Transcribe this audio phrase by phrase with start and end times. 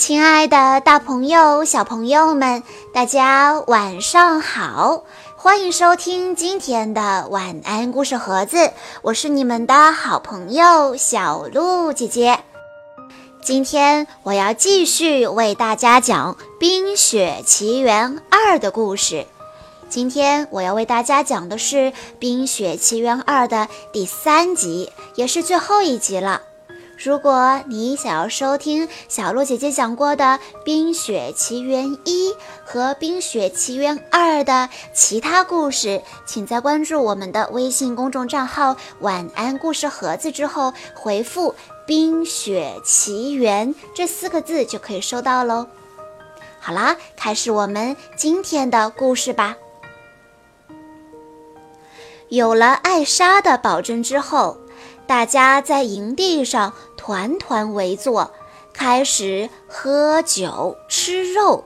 [0.00, 5.04] 亲爱的，大朋友、小朋友们，大家晚上好！
[5.36, 12.40] 欢迎收听今天的晚安故事盒子，我是你们的好朋友小鹿姐姐。
[13.42, 19.26] 今天我要继续为大家讲《冰雪奇缘二》的故事。
[19.90, 21.76] 今天我要为大家讲的是
[22.18, 26.40] 《冰雪奇缘二》的第三集，也是最后一集了。
[27.02, 30.24] 如果你想要收听小鹿姐姐讲过的
[30.62, 32.28] 《冰雪奇缘一》
[32.62, 41.54] 和《冰雪奇缘二》的其他故事，请在关注我们的微信公众账号“晚安故事盒子”之后，回复
[41.88, 45.66] “冰雪奇缘”这四个字就可以收到喽。
[46.60, 49.56] 好啦，开始我们今天的故事吧。
[52.28, 54.58] 有了艾莎的保证之后。
[55.06, 56.72] 大家在营地上
[57.10, 58.30] 团团围坐，
[58.72, 61.64] 开始喝酒吃肉。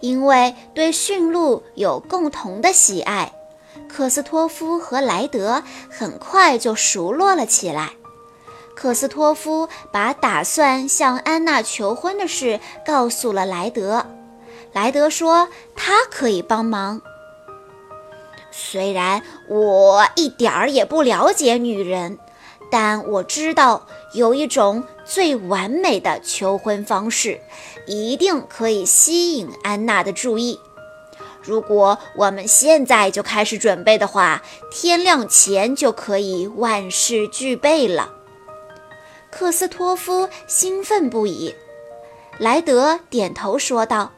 [0.00, 3.32] 因为对驯鹿有共同的喜爱，
[3.88, 7.92] 克斯托夫和莱德很快就熟络了起来。
[8.74, 14.04] 克斯托夫把打算向安娜求婚的事告诉了莱德，
[14.72, 17.00] 莱德说他可以帮忙。
[18.50, 22.18] 虽然我一点儿也不了解女人。
[22.70, 27.40] 但我知道有一种最完美的求婚方式，
[27.86, 30.58] 一定可以吸引安娜的注意。
[31.42, 38.12] 如果我们现在就开始准备的话，天亮前就可以万事俱备了。
[39.30, 41.54] 克斯托夫兴奋不已，
[42.38, 44.12] 莱德点头说道：“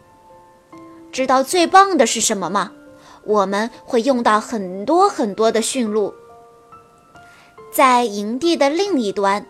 [1.11, 2.73] 知道最棒的是什么吗？
[3.25, 6.15] 我们会用到很多很多的驯鹿。”
[7.77, 9.45] 在营地的另一端，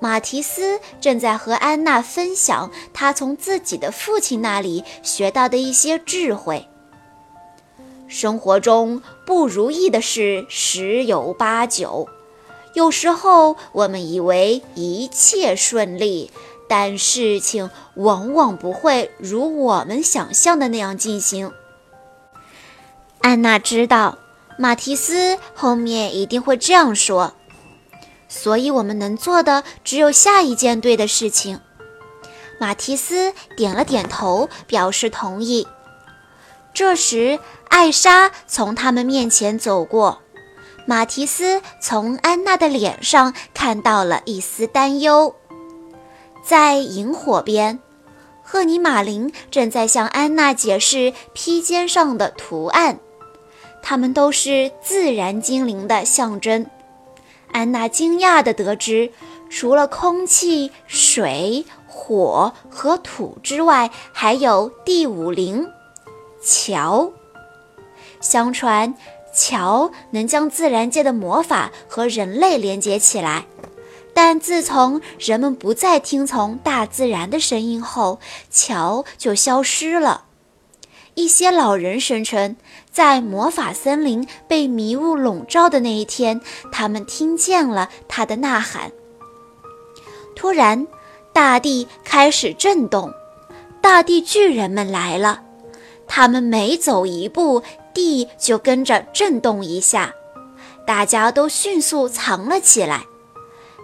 [0.00, 6.66] 马提斯正在和安娜分享他从自己的父亲那里学到的一些智慧。
[8.06, 12.08] 生活中不如意的事十有八九，
[12.72, 16.30] 有时候我们以为一切顺利，
[16.70, 21.52] 但事情往往不会如我们想象的那样进行。
[23.20, 24.16] 安娜知道，
[24.56, 27.34] 马提斯后面一定会这样说。
[28.28, 31.60] 所以，我们能做的只有下一件对的事情。
[32.60, 35.66] 马提斯点了点头，表示同意。
[36.74, 40.20] 这时，艾莎从他们面前走过。
[40.86, 45.34] 马提斯从安娜的脸上看到了一丝担忧。
[46.42, 47.78] 在萤火边，
[48.42, 52.98] 赫尼玛琳正在向安娜解释披肩上的图案，
[53.82, 56.66] 它们都是自然精灵的象征。
[57.52, 59.10] 安娜惊讶地得知，
[59.50, 65.68] 除了空气、水、火和土之外，还有第五灵——
[66.42, 67.12] 桥。
[68.20, 68.94] 相传，
[69.34, 73.46] 桥能将自然界的魔法和人类连接起来。
[74.12, 78.18] 但自从人们不再听从大自然的声音后，
[78.50, 80.24] 桥就消失了。
[81.18, 82.54] 一些老人声称，
[82.92, 86.40] 在魔法森林被迷雾笼罩的那一天，
[86.70, 88.92] 他们听见了他的呐喊。
[90.36, 90.86] 突然，
[91.32, 93.12] 大地开始震动，
[93.80, 95.42] 大地巨人们来了。
[96.06, 100.14] 他们每走一步，地就跟着震动一下。
[100.86, 103.02] 大家都迅速藏了起来。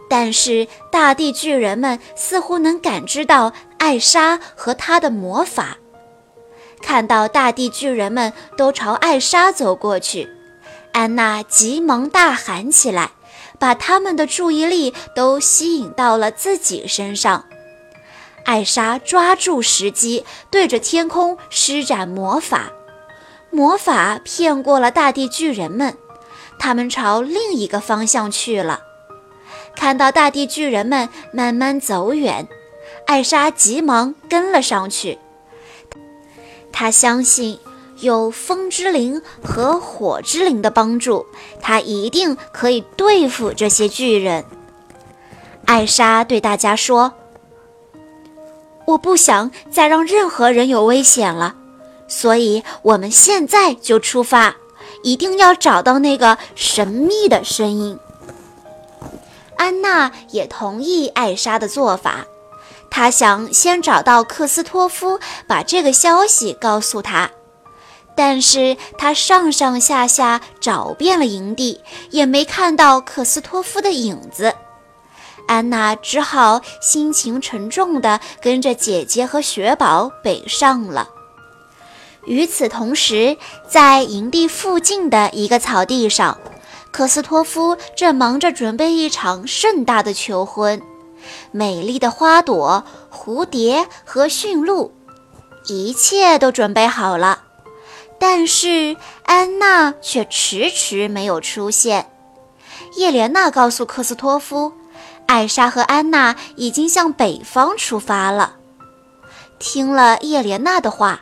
[0.09, 5.79] 但是，大地巨人们似乎能感知到艾莎和她的魔法。
[6.85, 10.29] 看到大地巨人们都朝艾莎走过去，
[10.93, 13.13] 安娜急忙大喊起来，
[13.59, 17.47] 把他们的注意力都吸引到了自己身上。
[18.45, 22.71] 艾莎抓住时机，对着天空施展魔法，
[23.51, 25.97] 魔法骗过了大地巨人们，
[26.59, 28.83] 他们朝另一个方向去了。
[29.75, 32.47] 看到大地巨人们慢慢走远，
[33.07, 35.19] 艾莎急忙跟了上去。
[36.77, 37.57] 他相信
[38.01, 41.25] 有风之灵和火之灵的帮助，
[41.63, 44.45] 他一定可以对付这些巨人。
[45.67, 47.13] 艾莎对大家说
[48.87, 51.55] ：“我不想再让任何人有危险了，
[52.09, 54.57] 所以我们现在就出发，
[55.05, 57.97] 一定要找到那个神秘的声音。”
[59.57, 62.27] 安娜也同意艾莎的做法。
[62.97, 65.19] 他想先找到克斯托夫，
[65.49, 67.29] 把这个消息告诉他。
[68.15, 71.81] 但是他上上下下找遍了营地，
[72.11, 74.55] 也没看到克斯托夫的影子。
[75.49, 81.09] 安娜只好心情沉重地跟着姐姐和雪宝北上了。
[82.27, 83.37] 与此同时，
[83.69, 86.39] 在营地附近的一个草地上，
[86.93, 90.81] 克斯托夫正忙着准备一场盛大的求婚。
[91.51, 94.93] 美丽的花朵、蝴蝶和驯鹿，
[95.67, 97.43] 一切都准备好了，
[98.19, 102.11] 但是安娜却迟迟没有出现。
[102.97, 104.73] 叶莲娜告诉克斯托夫，
[105.27, 108.57] 艾莎和安娜已经向北方出发了。
[109.59, 111.21] 听了叶莲娜的话。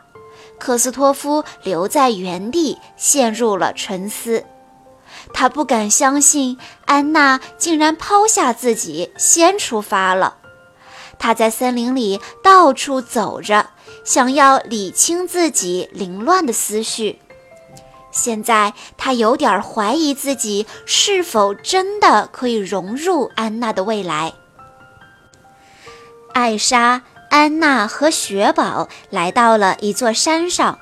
[0.58, 4.44] 克斯托夫留在原地，陷入了沉思。
[5.32, 10.36] 他不敢相信安娜竟然抛下自己先出发了。
[11.18, 13.70] 他在森林里到处走着，
[14.04, 17.18] 想要理清自己凌乱的思绪。
[18.10, 24.32] 现在他有点怀疑自己是否真的可以融入安娜的未来。
[26.34, 27.02] 艾莎。
[27.30, 30.78] 安娜和雪宝来到了一座山上，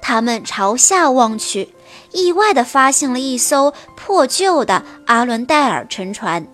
[0.00, 1.74] 他们朝下望去，
[2.12, 6.46] 意外地发现了一艘破旧的阿伦戴尔沉船。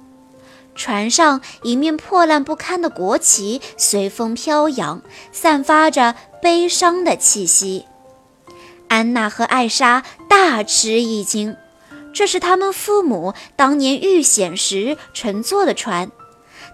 [0.75, 5.01] 船上一面破烂不堪的国旗随风飘扬，
[5.33, 7.87] 散发着悲伤的气息。
[8.89, 11.57] 安娜和艾莎大吃一惊，
[12.13, 16.11] 这是他们父母当年遇险时乘坐的船。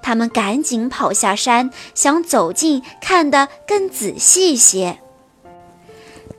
[0.02, 4.98] 他们赶紧跑下山，想走近看得更仔细些。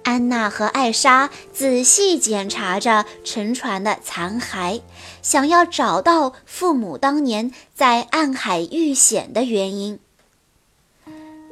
[0.04, 4.82] 安娜和艾莎仔细检查着沉船的残骸，
[5.22, 10.00] 想要找到父母当年在暗海遇险的原因。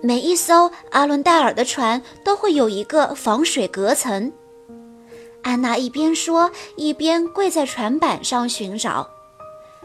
[0.01, 4.31] 每一艘阿伦戴尔的船都会有一个防水隔层。
[5.44, 9.09] 安娜一边说，一边跪在船板上寻找。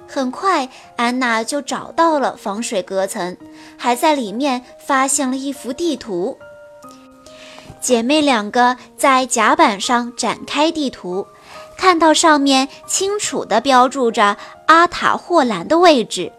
[0.09, 3.37] 很快，安娜就找到了防水隔层，
[3.77, 6.39] 还在里面发现了一幅地图。
[7.81, 11.27] 姐妹两个在甲板上展开地图，
[11.77, 14.37] 看到上面清楚地标注着
[14.67, 16.33] 阿塔霍兰的位置。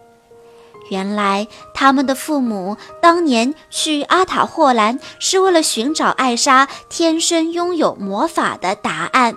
[0.90, 9.34] 原来，他们的父母当年去阿塔霍兰是为了寻找艾莎天生拥有魔法的答案。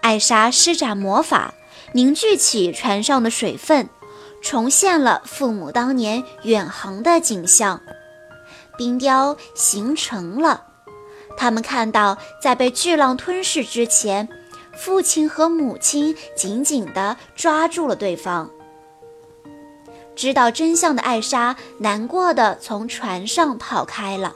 [0.00, 1.54] 艾莎施展魔法。
[1.96, 3.88] 凝聚起船上的水分，
[4.42, 7.80] 重现了父母当年远航的景象。
[8.76, 10.64] 冰雕形成了，
[11.36, 14.28] 他们看到，在被巨浪吞噬之前，
[14.76, 18.50] 父亲和母亲紧紧地抓住了对方。
[20.16, 24.32] 知道真相的艾莎难过的从船上跑开了，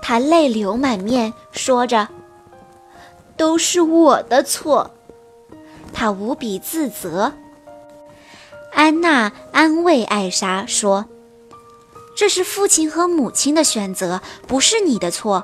[0.00, 2.08] 她泪流满面，说着
[3.36, 4.92] ：“都是我的错。”
[5.92, 7.32] 她无比自责。
[8.72, 11.04] 安娜安慰艾莎说
[12.22, 15.42] ：“这是父亲和母亲的选择，不是你的错。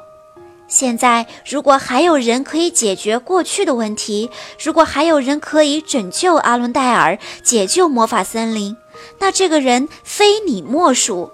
[0.69, 4.31] 现在，如果还有人可以解决过去的问题，
[4.63, 8.77] 如果还有人可以拯救阿伦戴尔，解救魔法森林，
[9.19, 11.33] 那这个人非你莫属。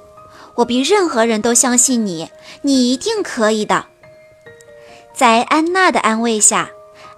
[0.55, 2.31] 我比任何人都相信你，
[2.63, 3.85] 你一定可以的。”
[5.15, 6.71] 在安娜的安慰下。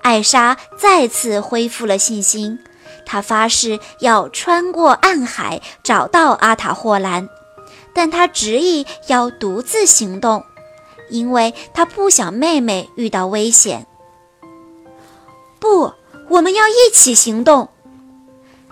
[0.02, 2.58] 艾莎再次恢复了信心，
[3.06, 7.28] 她发誓要穿过暗海找到阿塔霍兰，
[7.96, 10.44] 但他执意要独自行动，
[11.08, 13.86] 因为他不想妹妹遇到危险。
[15.58, 15.94] 不，
[16.28, 17.70] 我们要一起行动！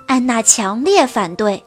[0.07, 1.65] 安娜强烈反对。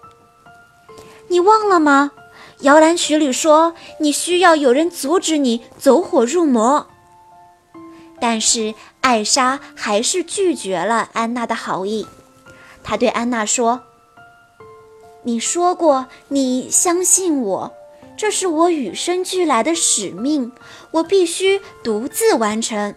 [1.29, 2.11] 你忘了吗？
[2.59, 6.87] 摇篮曲里说你需要有人阻止你走火入魔。
[8.21, 8.75] 但是。
[8.99, 12.05] 艾莎还是拒绝了安娜的好意。
[12.83, 13.83] 她对安娜说
[15.27, 17.73] ：“你说过你相信我，
[18.15, 20.53] 这是我与生俱来的使命，
[20.91, 22.95] 我必须独自完成。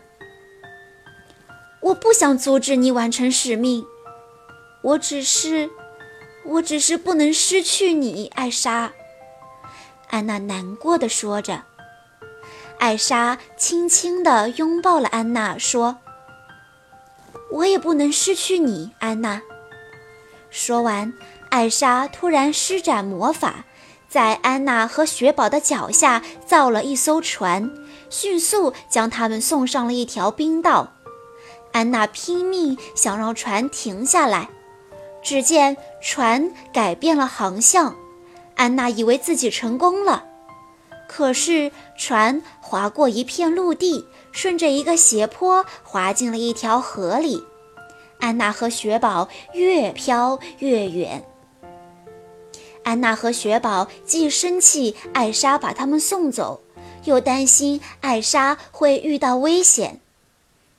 [1.81, 3.85] 我不想阻止你完成使命，
[4.83, 5.71] 我只是，
[6.45, 8.93] 我只是不能失去你，艾莎。”
[10.11, 11.65] 安娜难过的说着。
[12.79, 15.99] 艾莎轻轻地拥抱了安娜，说
[17.51, 19.43] ：“我也不能失去你，安娜。”
[20.49, 21.13] 说完，
[21.51, 23.65] 艾莎突然施展魔法，
[24.09, 27.71] 在安娜和雪宝的脚下造了一艘船，
[28.09, 30.93] 迅速将他们送上了一条冰道。
[31.73, 34.49] 安娜拼命想让船停下来，
[35.23, 37.97] 只见船改变了航向。
[38.55, 40.25] 安娜以为自己成功了。
[41.09, 47.43] 可是船划过一片陆地，顺着一个斜坡滑进了一条河里。
[48.21, 51.25] 安娜和雪宝越飘越远，
[52.91, 56.61] 安娜和雪宝既生气艾莎把他们送走，
[57.05, 60.01] 又担心艾莎会遇到危险。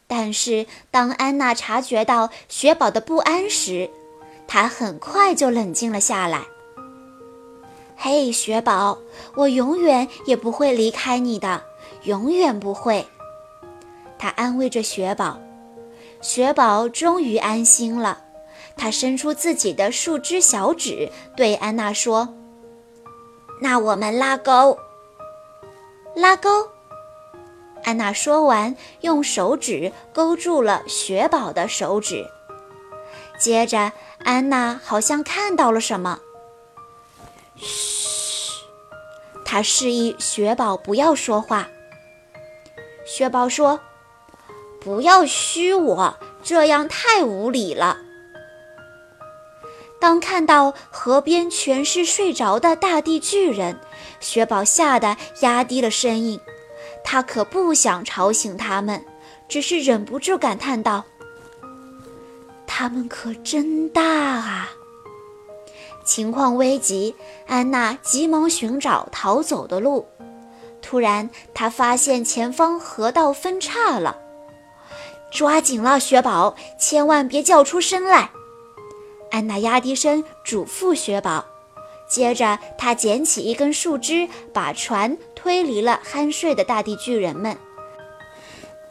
[0.07, 3.89] 但是当安娜察觉到雪宝的不安时，
[4.45, 6.41] 她很快就冷静了下来。
[7.95, 8.97] 嘿，雪宝，
[9.35, 11.63] 我永远也不会离开你的，
[12.03, 13.07] 永远不会。
[14.19, 15.39] 她安慰着雪宝。
[16.19, 18.21] 雪宝终于安心了，
[18.75, 22.35] 他伸出自己的树枝小指，对安娜说
[23.61, 24.77] ：“那我们拉钩。”
[26.15, 26.69] 拉钩。
[27.83, 32.25] 安娜说完，用手指勾住了雪宝的手指。
[33.39, 33.91] 接着，
[34.23, 36.19] 安娜好像看到了什么。
[37.55, 38.63] 嘘，
[39.43, 41.67] 他示意雪宝不要说话。
[43.05, 43.79] 雪宝说
[44.79, 47.97] ：“不要嘘我，这样太无礼了。”
[50.01, 53.79] 当看到河边全是睡着的大地巨人，
[54.19, 56.39] 雪宝吓得压低了声音。
[57.03, 59.05] 他可不想吵醒他们，
[59.47, 61.03] 只是忍不住感叹道
[62.65, 64.71] ：“他们可真大啊！”
[66.03, 67.15] 情况危急，
[67.45, 70.07] 安娜急忙寻找逃走的路。
[70.81, 74.17] 突然，她发现前方河道分叉了，
[75.31, 78.31] 抓紧了，雪宝，千万别叫出声来。
[79.31, 81.45] 安娜压低声嘱咐雪宝。
[82.07, 87.57] 接着，她捡起一根树枝，把船推离了酣睡的大地巨人们。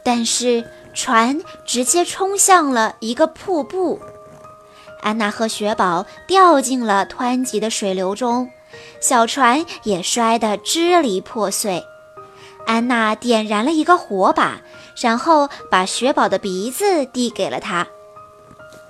[0.03, 3.99] 但是，船直接冲向了一个瀑布。
[5.01, 8.49] 安娜和雪宝掉进了湍急的水流中，
[8.99, 11.83] 小船也摔得支离破碎。
[12.65, 14.61] 安娜点燃了一个火把，
[14.99, 17.87] 然后把雪宝的鼻子递给了他。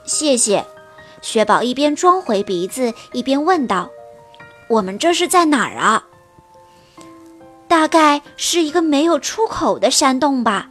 [0.06, 0.66] 谢谢。
[1.22, 3.90] 雪宝一边装回鼻子，一边问道
[4.68, 6.06] ：“我们这是在哪儿啊
[7.68, 10.70] ？”“大概是一个没有出口的山洞吧。”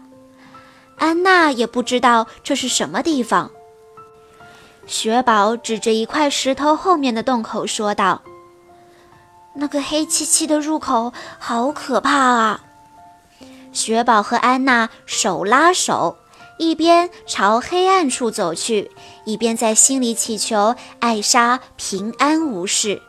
[0.98, 3.50] 安娜也不知道这是什么地方。
[4.86, 8.20] 雪宝指着一块石头后面的洞口说道
[9.54, 12.60] ：“那个黑漆漆的入口好可怕啊！”
[13.72, 16.16] 雪宝和安娜手拉手，
[16.60, 18.90] 一边朝黑暗处走去，
[19.24, 23.00] 一边在心里祈求艾莎平安无事。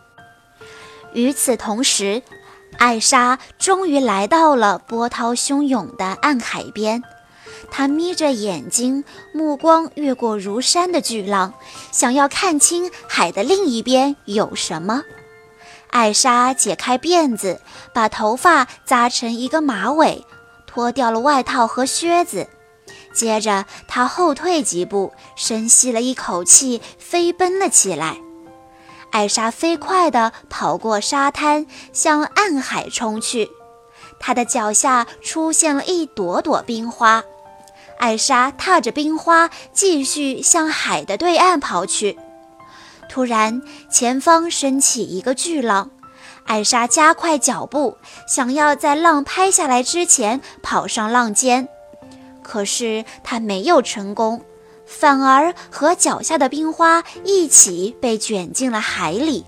[1.14, 2.22] 与此同时，
[2.78, 7.04] 艾莎终于来到了波涛汹涌的暗海边。
[7.70, 9.04] 她眯着眼睛，
[9.34, 11.54] 目光越过如山的巨浪，
[11.92, 15.04] 想要看清海的另一边有什么。
[15.90, 17.60] 艾莎解开辫子，
[17.94, 20.26] 把头发扎成一个马尾，
[20.66, 22.48] 脱掉了外套和靴子。
[23.14, 28.18] 接着，他后退几步，深吸了一口气，飞奔了起来。
[29.12, 33.50] 艾莎飞快地跑过沙滩，向暗海冲去。
[34.20, 37.24] 她的脚下出现了一朵朵冰花。
[38.00, 42.18] 艾莎踏着冰花，继续向海的对岸跑去。
[43.10, 45.92] 突然，前方升起一个巨浪，
[46.46, 51.68] 艾莎加快脚步，想要在浪拍下来之前跑上浪尖。
[52.44, 54.44] 可是她没有成功，
[54.86, 59.46] 反而和脚下的冰花一起被卷进了海里。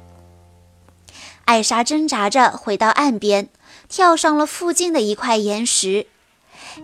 [1.46, 3.50] 艾莎挣扎着回到岸边，
[3.90, 6.08] 跳上了附近的一块岩石。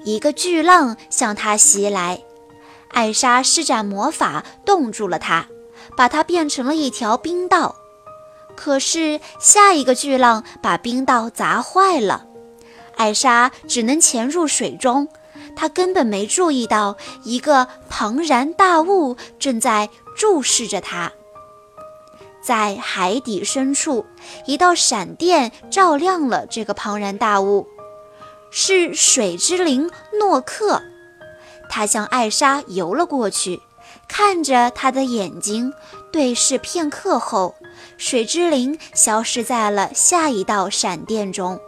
[0.04, 2.22] 一个巨浪向他袭来，
[2.90, 5.48] 艾莎施展魔法冻住了它，
[5.96, 7.76] 把它变成了一条冰道。
[8.56, 12.28] 可是下一个巨浪把冰道砸坏了，
[12.98, 15.08] 艾莎只能潜入水中。
[15.56, 21.12] 他根本没注意到一个庞然大物正在注视着他。
[22.42, 24.06] 在海底深处，
[24.46, 27.68] 一道闪电照亮了这个庞然大物。
[28.52, 30.82] 是水之灵诺克，
[31.70, 33.62] 他向艾莎游了过去，
[34.08, 35.72] 看着她的眼睛，
[36.12, 37.54] 对视片刻后，
[37.98, 41.60] 水之灵消失在了下一道闪电中。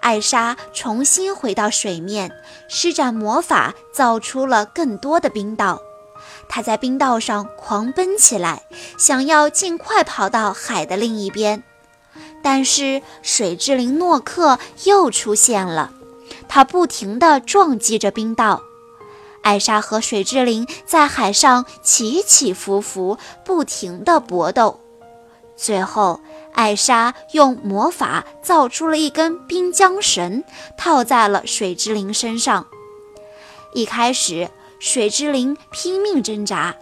[0.00, 2.30] 艾莎重新回到水面，
[2.68, 5.80] 施展魔法，造出了更多的冰道。
[6.48, 8.62] 她在冰道上狂奔起来，
[8.98, 11.62] 想要尽快跑到海的另一边。
[12.42, 15.90] 但是水之灵诺克又出现了，
[16.46, 18.62] 他不停地撞击着冰道。
[19.42, 24.80] 艾莎和水之灵在海上起起伏伏，不停地搏斗。
[25.56, 26.20] 最后，
[26.56, 30.42] 艾莎用魔法造出了一根冰浆绳，
[30.76, 32.66] 套在了水之灵身上。
[33.74, 36.74] 一开始，水之灵拼命挣扎，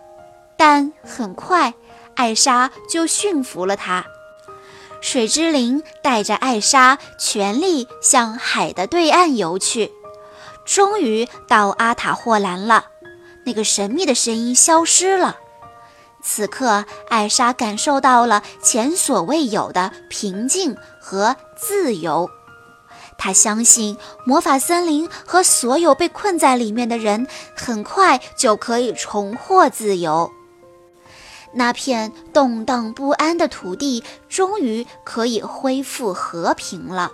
[0.56, 1.74] 但很快，
[2.14, 4.06] 艾莎就驯服了它。
[5.00, 9.90] 水之灵带着艾莎全力向海的对岸游去，
[10.64, 12.86] 终于到阿塔霍兰了。
[13.44, 15.38] 那个神秘的声音消失了。
[16.26, 22.30] 此刻，艾莎感受到了前所未有的平静和自由。
[23.18, 30.32] 她相信魔法森林和所有被困在里面的人很快就可以重获自由。
[31.52, 37.12] 那片动荡不安的土地终于可以恢复和平了。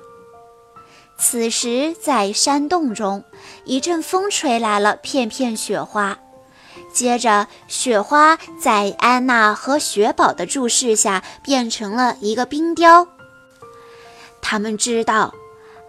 [1.19, 3.25] 此时，在山洞中，
[3.65, 6.19] 一阵风吹来了片片雪花，
[6.93, 13.07] 接着雪花在安娜和雪宝的注视下变成了一个冰雕。
[14.43, 15.35] 他们知道，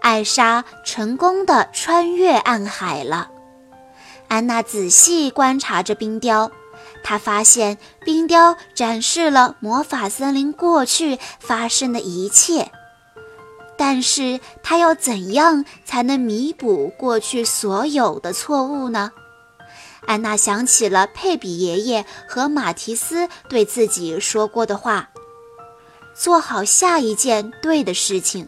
[0.02, 3.30] 艾莎成功的穿越暗海了。
[4.28, 6.52] 安娜仔细观察着冰雕。
[7.04, 12.72] 她发现冰雕展示了魔法森林过去发生的一切，
[13.76, 19.12] 但是她要怎样才能弥补过去所有的错误呢？
[20.06, 25.10] 安娜想起了佩比爷爷和马提斯对自己说过的话
[26.16, 28.48] ：“做好下一件对的事情。”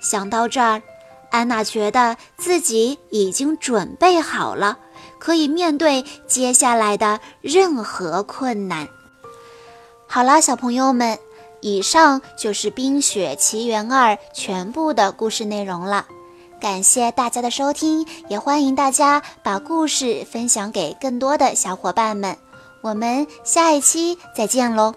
[0.00, 0.82] 想到这儿，
[1.30, 4.78] 安娜觉得自己已经准备好了。
[5.18, 8.88] 可以面对接下来的任何困难。
[10.06, 11.18] 好啦，小朋友们，
[11.60, 16.06] 以上就是《冰雪奇缘二》全部的故事内容了。
[16.60, 22.36] 感谢大家的收听，也欢迎大家把故事分享给更多的小伙伴们。
[22.80, 24.94] 我们下一期再见喽！